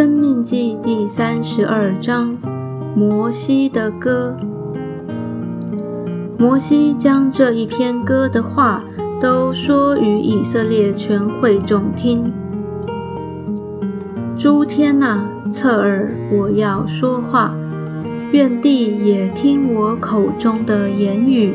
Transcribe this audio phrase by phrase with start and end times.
[0.00, 2.34] 生命记第三十二章，
[2.96, 4.34] 摩西的歌。
[6.38, 8.82] 摩西将这一篇歌的话
[9.20, 12.32] 都说与以色列全会众听。
[14.38, 17.52] 诸天呐，侧耳，我要说话；
[18.32, 21.52] 愿地也听我口中的言语。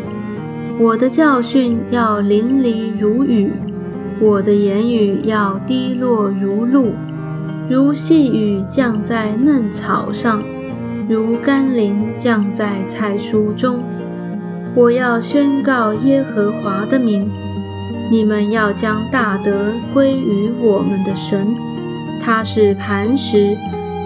[0.78, 3.52] 我的教训要淋漓如雨，
[4.22, 6.92] 我的言语要滴落如露，
[7.68, 10.44] 如细雨降在嫩草上，
[11.10, 13.82] 如甘霖降在菜蔬中。
[14.76, 17.28] 我要宣告耶和华的名，
[18.12, 21.56] 你们要将大德归于我们的神。
[22.24, 23.58] 他是磐石，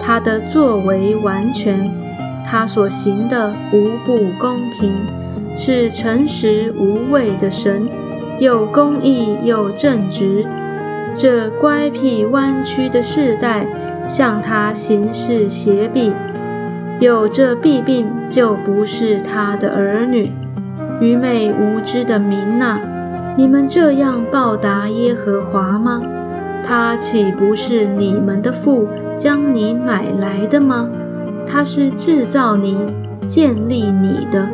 [0.02, 1.90] 他的作为完全，
[2.48, 4.94] 他所行的无不公平，
[5.58, 7.86] 是诚实无畏的神，
[8.38, 10.46] 又公义又正直。
[11.22, 13.66] 这乖僻弯曲的世代
[14.08, 16.14] 向他行事邪僻，
[16.98, 20.32] 有这弊病就不是他的儿女。
[20.98, 22.80] 愚昧无知的民呐，
[23.36, 26.00] 你们这样报答耶和华吗？
[26.66, 30.88] 他岂不是你们的父将你买来的吗？
[31.46, 32.78] 他是制造你、
[33.28, 34.48] 建立你的。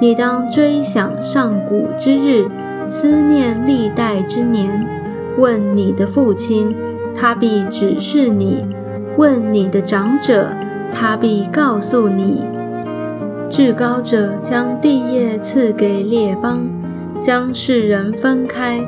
[0.00, 2.48] 你当追想上古之日，
[2.88, 5.01] 思念历代之年。
[5.38, 6.74] 问你的父亲，
[7.14, 8.66] 他必指示你；
[9.16, 10.48] 问你的长者，
[10.94, 12.42] 他必告诉你。
[13.48, 16.66] 至高者将地业赐给列邦，
[17.22, 18.80] 将世人分开。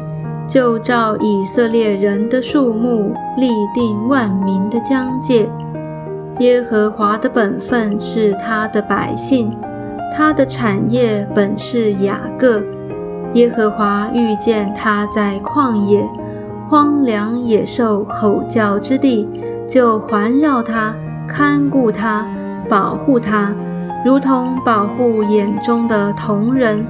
[0.47, 5.49] 就照以色列人的数目立定万民的疆界。
[6.39, 9.57] 耶和华的本分是他的百姓，
[10.15, 12.63] 他的产业本是雅各。
[13.33, 16.07] 耶和华遇见他在旷野、
[16.69, 19.29] 荒凉野兽吼叫之地，
[19.69, 20.95] 就环绕他，
[21.29, 22.27] 看顾他，
[22.69, 23.55] 保护他，
[24.05, 26.85] 如同保护眼中的瞳人，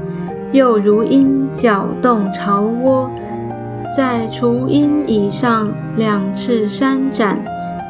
[0.53, 3.11] 又如鹰搅动巢窝。
[3.97, 7.45] 在雏鹰以上两翅扇展，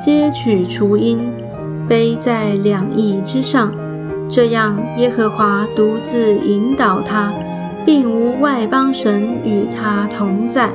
[0.04, 1.30] 接取雏鹰，
[1.88, 3.70] 背在两翼之上。
[4.28, 7.32] 这样，耶和华独自引导他，
[7.84, 10.70] 并无外邦神与他同在。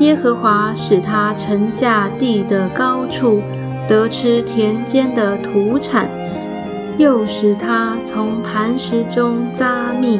[0.00, 3.42] 耶和华使他乘驾地的高处，
[3.86, 6.08] 得吃田间的土产，
[6.96, 10.18] 又使他从磐石中扎蜜，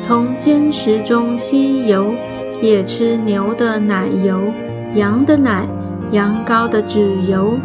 [0.00, 2.12] 从坚石中吸油。
[2.60, 4.40] 也吃牛的奶油、
[4.94, 5.66] 羊的奶、
[6.12, 7.58] 羊羔的脂油，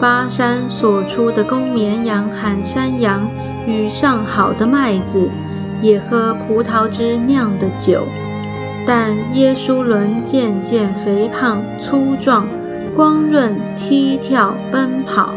[0.00, 3.28] 巴山所出的公绵羊和山羊
[3.64, 5.30] 与上好的麦子，
[5.80, 8.04] 也喝葡萄汁酿的酒。
[8.86, 12.46] 但耶稣伦渐渐肥胖粗壮，
[12.96, 15.34] 光润踢跳奔跑，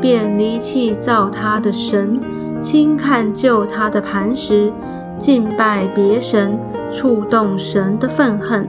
[0.00, 2.20] 便离弃造他的神，
[2.60, 4.72] 轻看救他的磐石，
[5.18, 6.58] 敬拜别神。
[6.88, 8.68] 触动神的愤恨，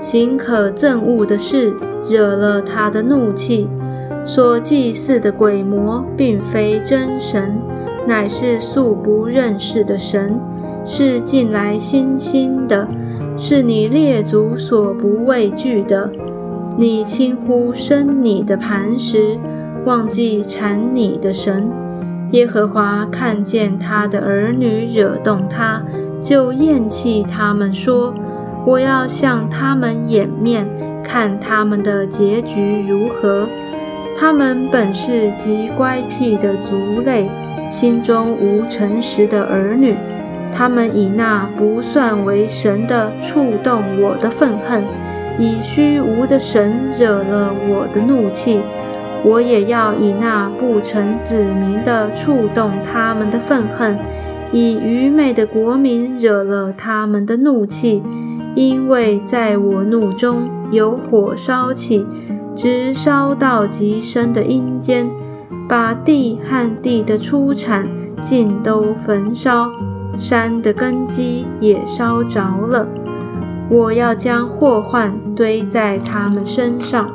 [0.00, 1.76] 行可憎恶的事，
[2.08, 3.68] 惹了他的怒气。
[4.24, 7.60] 所祭祀的鬼魔，并非真神，
[8.06, 10.40] 乃是素不认识的神，
[10.86, 12.88] 是近来新兴的，
[13.38, 16.10] 是你列祖所不畏惧的。
[16.78, 19.38] 你轻忽生你的磐石，
[19.84, 21.70] 忘记产你的神。
[22.32, 25.82] 耶和华看见他的儿女惹动他。
[26.22, 28.12] 就厌弃他们，说
[28.66, 30.66] ：“我要向他们掩面，
[31.04, 33.46] 看他们的结局如何。
[34.18, 37.30] 他们本是极乖僻的族类，
[37.70, 39.94] 心中无诚实的儿女。
[40.56, 44.82] 他们以那不算为神的触动我的愤恨，
[45.38, 48.60] 以虚无的神惹了我的怒气。
[49.22, 53.98] 我也要以那不成子民的触动他们的愤恨。”
[54.52, 58.02] 以愚昧的国民惹了他们的怒气，
[58.54, 62.06] 因为在我怒中有火烧起，
[62.54, 65.10] 直烧到极深的阴间，
[65.68, 67.88] 把地和地的出产
[68.22, 69.72] 尽都焚烧，
[70.18, 72.88] 山的根基也烧着了。
[73.68, 77.10] 我要将祸患堆在他们身上，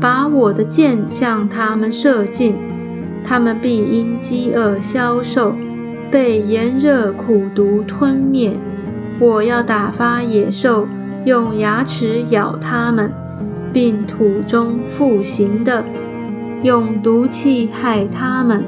[0.00, 2.56] 把我的箭向他们射尽，
[3.24, 5.54] 他们必因饥饿消瘦。
[6.10, 8.56] 被炎热苦毒吞灭，
[9.18, 10.86] 我要打发野兽
[11.24, 13.12] 用牙齿咬他们，
[13.72, 15.84] 并土中复行的
[16.62, 18.64] 用毒气害他们。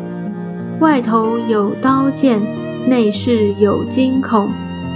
[0.78, 2.40] 外头有刀剑，
[2.86, 4.50] 内室有惊恐，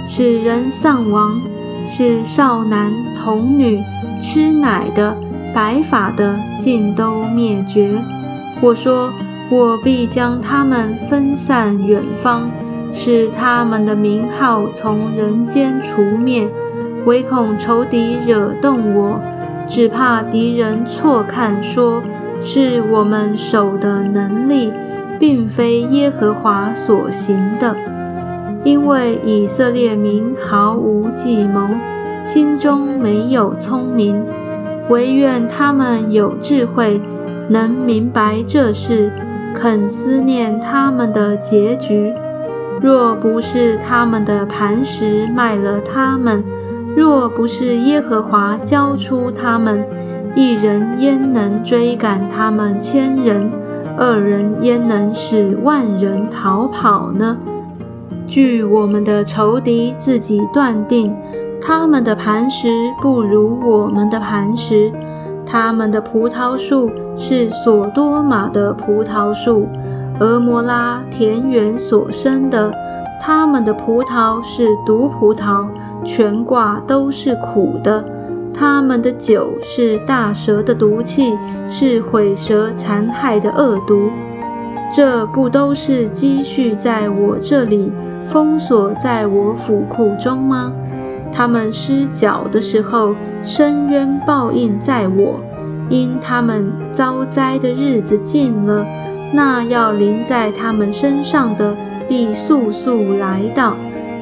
[0.05, 1.41] 使人丧亡，
[1.87, 3.81] 是少男童女
[4.19, 5.17] 吃奶的
[5.55, 7.95] 白发的尽都灭绝。
[8.61, 9.11] 我说，
[9.49, 12.49] 我必将他们分散远方，
[12.93, 16.47] 使他们的名号从人间除灭。
[17.05, 19.19] 唯恐仇敌惹动我，
[19.67, 22.03] 只怕敌人错看，说
[22.39, 24.70] 是我们手的能力，
[25.21, 27.75] 并非耶和华所行的。
[28.63, 31.69] 因为以色列民毫无计谋，
[32.25, 34.25] 心中没有聪明，
[34.89, 36.99] 唯愿他们有智慧。
[37.49, 39.11] 能明白这事，
[39.53, 42.13] 肯思念他们的结局。
[42.81, 46.43] 若不是他们的磐石卖了他们，
[46.95, 49.85] 若不是耶和华交出他们，
[50.33, 53.51] 一人焉能追赶他们千人？
[54.03, 57.37] 二人焉能使万人逃跑呢？
[58.25, 61.15] 据我们的仇敌自己断定，
[61.61, 62.67] 他们的磐石
[62.99, 64.91] 不如我们的磐石。
[65.45, 69.67] 他们的葡萄树是索多玛的葡萄树，
[70.19, 72.73] 俄摩拉田园所生的。
[73.21, 75.67] 他们的葡萄是毒葡萄，
[76.03, 78.03] 全挂都是苦的。
[78.53, 81.37] 他们的酒是大蛇的毒气，
[81.67, 84.09] 是毁蛇残害的恶毒。
[84.93, 87.91] 这不都是积蓄在我这里，
[88.29, 90.73] 封锁在我府库中吗？
[91.33, 95.39] 他们失脚的时候，深渊报应在我，
[95.89, 98.85] 因他们遭灾的日子近了，
[99.33, 101.73] 那要临在他们身上的
[102.09, 103.75] 必速速来到。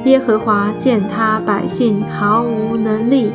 [0.04, 3.32] 耶和华见他百姓毫无能力，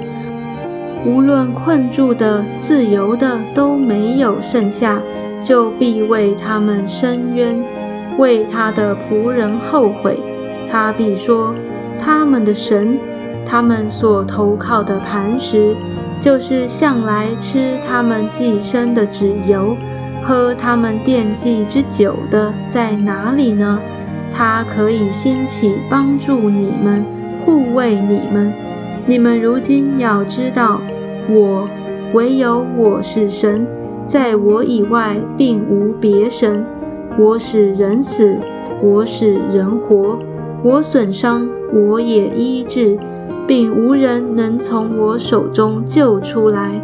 [1.06, 5.00] 无论困住的、自由的都没有剩下，
[5.44, 7.56] 就必为他们伸冤，
[8.18, 10.20] 为他的仆人后悔。
[10.72, 11.54] 他必说：
[12.04, 12.98] 他们的神。
[13.48, 15.76] 他们所投靠的磐石，
[16.20, 19.78] 就是向来吃他们寄生的脂油，
[20.24, 23.80] 喝他们惦记之酒的，在哪里呢？
[24.36, 27.06] 他可以兴起帮助你们，
[27.46, 28.52] 护卫你们。
[29.06, 30.82] 你们如今要知道，
[31.30, 31.68] 我
[32.14, 33.66] 唯有我是神，
[34.08, 36.66] 在我以外并无别神。
[37.18, 38.38] 我使人死，
[38.82, 40.20] 我使人活，
[40.64, 42.98] 我损伤，我也医治。
[43.48, 46.82] 并无人能从我手中救出来。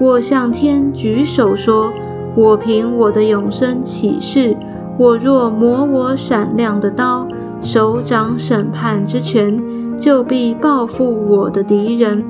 [0.00, 1.92] 我向天举手说
[2.34, 4.56] ：“我凭我的永生起誓，
[4.96, 7.28] 我若磨我闪亮的刀，
[7.60, 9.62] 手掌审判之权，
[9.98, 12.24] 就必报复我的敌人，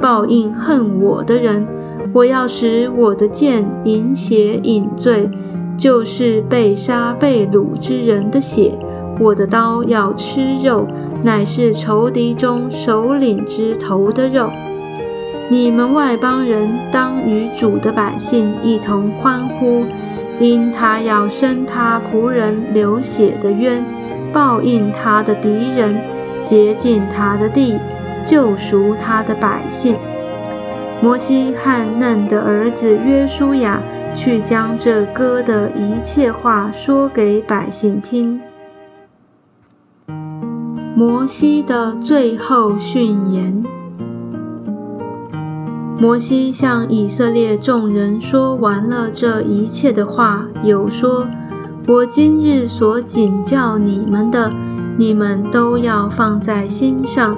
[0.00, 1.66] 报应恨我的人。
[2.12, 5.28] 我要使我的剑饮血饮醉，
[5.76, 8.72] 就是被杀被掳之人的血。
[9.18, 10.86] 我的刀要吃肉。”
[11.24, 14.48] 乃是仇敌中首领之头的肉。
[15.48, 19.82] 你们外邦人当与主的百姓一同欢呼，
[20.38, 23.82] 因他要生他仆人流血的冤，
[24.32, 25.96] 报应他的敌人，
[26.44, 27.74] 洁净他的地，
[28.26, 29.96] 救赎他的百姓。
[31.00, 33.80] 摩西和嫩的儿子约书亚
[34.14, 38.40] 去将这歌的一切话说给百姓听。
[40.94, 43.62] 摩西的最后训言。
[45.98, 51.28] 摩西向以色列众人说完了这一切的话，有说
[51.88, 54.52] ：“我今日所警教你们的，
[54.98, 57.36] 你们都要放在心上，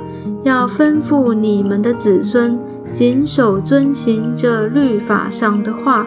[0.48, 2.58] 要吩咐你们的子孙
[2.90, 6.06] 谨守遵行这律法上的话，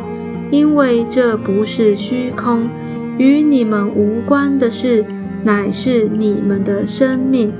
[0.50, 2.68] 因为这不是虚空，
[3.20, 5.06] 与你们无关的事。”
[5.44, 7.52] 乃是你们的生命，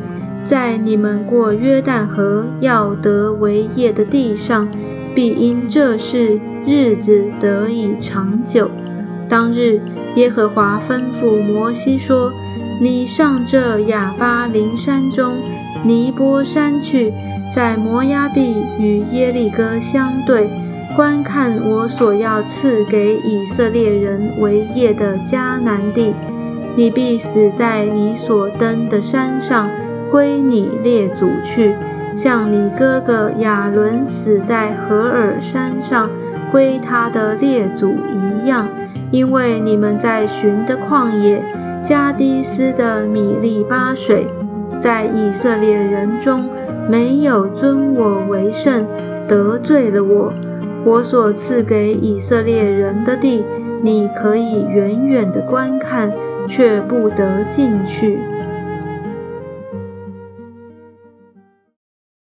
[0.48, 4.68] 在你们过约旦河要得为业的地上，
[5.16, 8.70] 必因这事日子得以长久。
[9.28, 9.82] 当日，
[10.16, 12.32] 耶和华吩咐摩西说
[12.80, 15.38] ：“你上这亚巴林山中
[15.84, 17.12] 尼波山去，
[17.56, 20.50] 在摩崖地与耶利哥相对，
[20.96, 26.14] 观看我所要赐给以色列人为业的迦南地。”
[26.78, 29.70] 你必死在你所登的山上，
[30.10, 31.74] 归你列祖去；
[32.16, 36.10] 像你哥哥亚伦死在何尔山上，
[36.50, 38.70] 归他的列祖一样。
[39.12, 41.44] 因为你们在寻的旷野，
[41.84, 44.26] 加迪斯的米利巴水，
[44.82, 46.50] 在以色列人中
[46.90, 48.86] 没有尊我为圣，
[49.28, 50.34] 得罪了我。
[50.84, 53.46] 我所赐给以色列人的地，
[53.82, 56.12] 你可以远远的观看。
[56.48, 58.18] 却不得进去。